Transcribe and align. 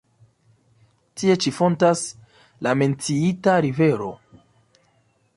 Tie 1.19 1.33
ĉi 1.43 1.51
fontas 1.57 2.01
la 2.67 2.73
menciita 2.79 3.53
rivero. 3.67 4.09